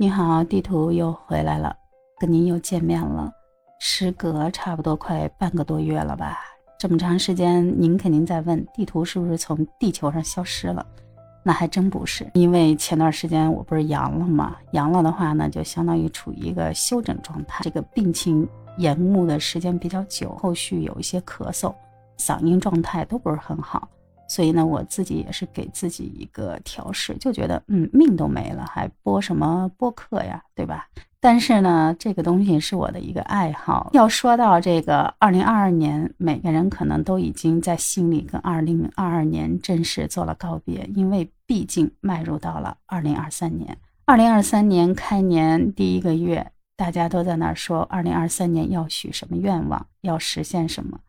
[0.00, 1.76] 你好，地图又回来了，
[2.20, 3.32] 跟您又见面了。
[3.80, 6.38] 时隔差不多快半个多月了吧？
[6.78, 10.86] 这么长时间，您肯定在问地图是不是从地球上消失了？
[11.42, 14.56] 那还真不是，因为前段时间我不是阳了吗？
[14.70, 21.74] 阳了的话呢，就相当于处于一个休整状态，这个病情延误的时间比较久，后续有一些咳嗽，
[22.18, 23.88] 嗓音状态都不是很好。
[24.28, 30.86] 所以呢，我自己也是给自己一个调试，就觉得，嗯，命都没了，还播什么播客呀，对吧？
[31.20, 33.90] 但是呢，这个东西是我的一个爱好。
[33.92, 43.76] 要说到这个二零二二年，每个人可能都已经在心里跟二零二二年正式做了告别，因为毕竟迈入到了二零二三年。
[44.04, 51.00] 二零二三年开年第一个月，大家都在那说，二零二三年要许什么愿望，要实现什么，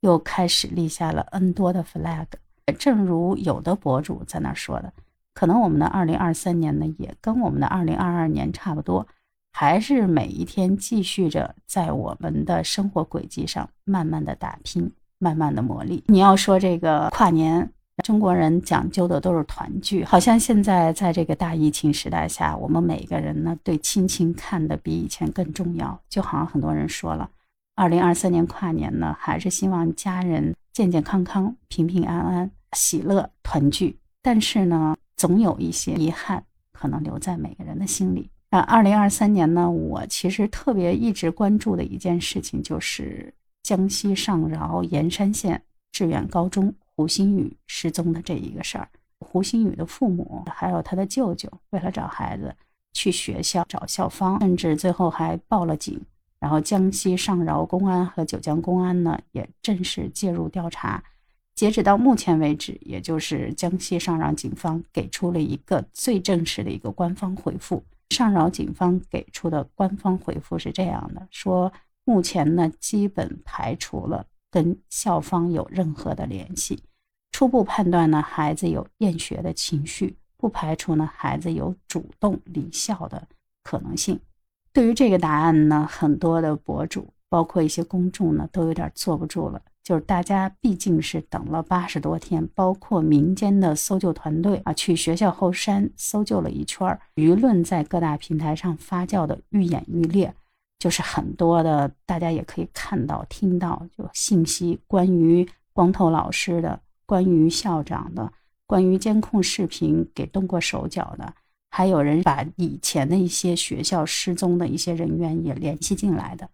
[0.00, 2.26] 又开始立下了 N 多的 flag。
[2.72, 4.92] 正如有的博主在那说的，
[5.34, 9.06] 可能我们的二零二三年呢，也跟我们的二零二二年差不多，
[9.52, 16.02] 还是每一天继续着在我们的生活轨迹上慢慢的打拼，慢慢的磨砺。
[16.06, 17.70] 你要说这个跨年，
[18.04, 25.98] 中国人讲究的都是团聚，好像现在在这个大疫情时代下，我们每个人呢对亲情看得比以前更重要。
[26.08, 27.28] 就好像很多人说了，
[27.78, 32.50] 二零二三年跨年呢，还是希望家人健健康康、平平安安。
[32.72, 38.28] 喜乐团聚，但是呢，总有一些遗憾可能留在每个人的心里。
[38.50, 45.62] 啊，二零二三年呢，我其实特别一直关注的一件事情，就是江西上饶盐山县
[45.92, 48.88] 致远高中胡新宇失踪的这一个事儿。
[49.20, 52.52] 胡新宇的父母还有他的舅舅，为了找孩子，
[52.92, 56.00] 去学校找校方，甚至最后还报了警。
[56.40, 61.02] 然后江西上饶公安和九江公安呢，也正式介入调查。
[61.54, 67.82] 截止到目前为止，也就是江西上饶警方给出了一个最正式的一个官方回复。
[68.10, 71.72] 上饶警方给出的官方回复是这样的：说
[72.04, 76.82] 目前呢，基本排除了跟校方有任何的联系。
[77.32, 83.28] 初步判断呢，孩子有厌学的情绪，不排除呢孩子有主动离校的
[83.62, 84.18] 可能性。
[84.78, 89.60] 对于这个答案呢，很多的博主，包括一些公众呢，都有点坐不住了。
[89.82, 100.32] 就是大家毕竟是等了八十多天，包括民间的搜救团队啊，去学校后山搜救了一圈，舆论在各大平台上发酵的愈演愈烈，
[100.78, 108.32] 就是很多的大家也可以看到、听到，就信息关于光头老师的、关于校长的、
[108.64, 111.34] 关于监控视频给动过手脚的，
[111.78, 116.50] 还有人把以前的一些学校失踪的一些人员也联系进来的。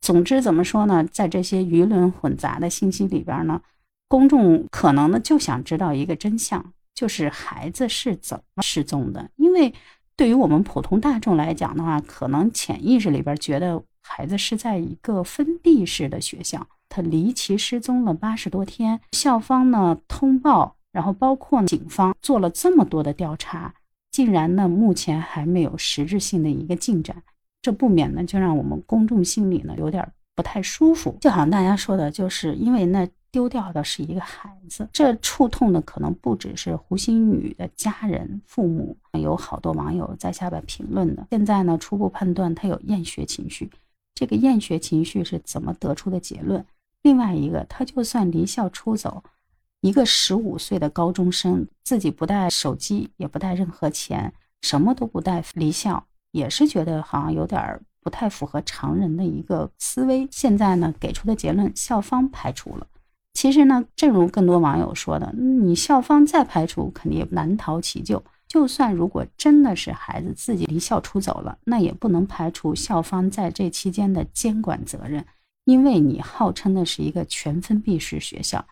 [0.00, 1.04] 总之，怎么说呢？
[1.10, 3.60] 在这些舆论混杂的信息里边呢，
[4.06, 6.64] 公众可能呢就想知道一个真相，
[6.94, 9.28] 就是孩子是怎么失踪的。
[9.34, 9.74] 因为
[10.14, 23.74] 对于我们普通大众来讲的话，可能潜意识里边觉得孩子是在一个封闭式的学校，他离奇失踪了八十多天，校方呢通报，然后包括警方做了这么多的调查，
[24.12, 27.20] 竟然呢目前还没有实质性的一个进展。
[27.60, 31.16] 这不免呢，就让我们公众心里呢有点不太舒服。
[31.20, 41.26] 就好像大家说的，就是因为那丢掉的是一个孩子，这触痛的可能不只是胡鑫宇的家人、父母，有好多网友在下边评论的。
[41.30, 43.70] 现在呢，初步判断他有厌学情绪，
[44.14, 46.62] 这个厌学情绪是怎么得出的结论？
[47.02, 49.22] 另外一个，他就算离校出走，
[49.82, 54.32] 一个十五岁的高中生，自己不带手机，也不带任何钱，
[54.62, 56.06] 什么都不带离校。
[56.30, 60.26] 也是觉得好像有点不太符合常人的一个思维。
[60.30, 62.86] 现在呢，给出的结论，校方排除了。
[63.34, 68.22] 其实呢，正如更多网友说的，你校方再排除，肯定也难逃其咎。
[68.46, 75.26] 就算如果真的是孩子自己离校出走了，那也不能排除校方在这期间的监管责任。
[75.64, 78.64] 因为你号称的是一个全封闭式学校，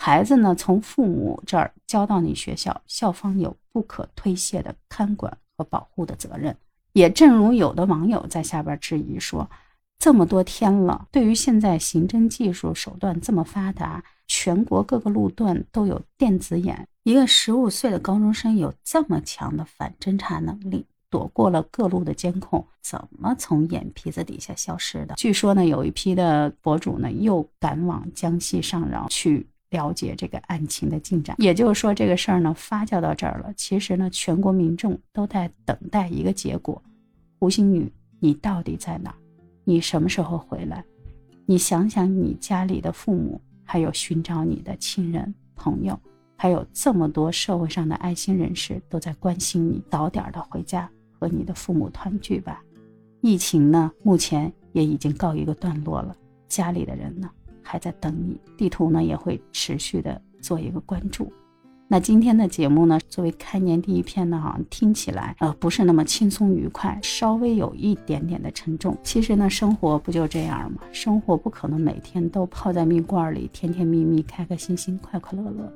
[0.00, 6.56] 孩子呢从父母这儿交到你学校，校方有不可推卸的看管和保护的责任。
[6.92, 9.50] 也正如有的网友在下边质疑说，
[9.98, 25.14] 这么多天了，对于现在刑侦技术手段这么发达，全国各个路段都有电子眼，一个十五岁的高中生有这么强的反侦查能力，躲过了各路的监控，怎么从眼皮子底下消失的？
[25.16, 29.48] 据说呢，有一批的博主呢又赶往江西上饶去。
[29.70, 33.52] 了解这个案情的进展，也就是说，这个事儿呢发酵到这儿了。
[33.56, 36.82] 其实呢，全国民众都在等待一个结果：
[37.38, 39.14] 胡星宇，你到底在哪？
[39.64, 40.82] 你什么时候回来？
[41.44, 45.98] 你想想，你家里的父母，还有寻找你的亲人朋友，
[46.36, 52.62] 还有这么多社会上的爱心人士都在关心你，早点的回家，和你的父母团聚吧。
[53.20, 56.16] 疫情呢，目前也已经告一个段落了，
[56.48, 57.30] 家里的人呢
[57.68, 58.40] 还在等你。
[58.56, 61.30] 地图呢也会持续的做一个关注。
[61.90, 68.94] 那今天的节目呢，作为开年第一篇呢，好像听起来呃不是那么轻松愉快，稍微有一点点的沉重。
[69.02, 70.82] 其实呢，生活不就这样吗？
[70.92, 75.72] 生活不可能每天都泡在蜜罐里，甜甜蜜蜜，开开心心，快快乐乐。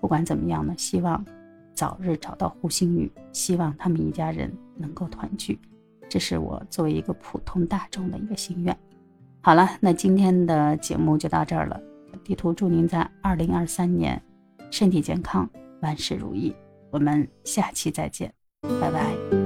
[0.00, 1.24] 不管怎么样呢，希望
[1.74, 5.58] 早日找到胡星宇，希望他们一家人能够团聚，
[6.08, 8.76] 这是我作为一个普通大众的一个心愿。
[9.46, 11.80] 好了，那今天的节目就到这儿了。
[12.24, 14.20] 地图祝您在二零二三年。
[14.72, 15.48] 身体健康，
[15.82, 16.52] 万事如意。
[16.90, 18.34] 我们下期再见，
[18.80, 19.45] 拜拜。